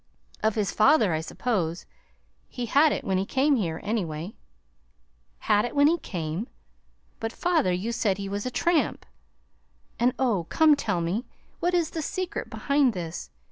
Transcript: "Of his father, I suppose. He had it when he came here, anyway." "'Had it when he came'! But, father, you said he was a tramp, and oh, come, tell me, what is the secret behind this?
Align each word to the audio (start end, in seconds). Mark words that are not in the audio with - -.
"Of 0.41 0.55
his 0.55 0.71
father, 0.71 1.13
I 1.13 1.21
suppose. 1.21 1.85
He 2.49 2.65
had 2.65 2.91
it 2.91 3.03
when 3.03 3.19
he 3.19 3.23
came 3.27 3.55
here, 3.55 3.79
anyway." 3.83 4.33
"'Had 5.41 5.63
it 5.63 5.75
when 5.75 5.85
he 5.85 5.99
came'! 5.99 6.47
But, 7.19 7.31
father, 7.31 7.71
you 7.71 7.91
said 7.91 8.17
he 8.17 8.27
was 8.27 8.43
a 8.47 8.49
tramp, 8.49 9.05
and 9.99 10.15
oh, 10.17 10.45
come, 10.45 10.75
tell 10.75 11.01
me, 11.01 11.25
what 11.59 11.75
is 11.75 11.91
the 11.91 12.01
secret 12.01 12.49
behind 12.49 12.93
this? 12.93 13.29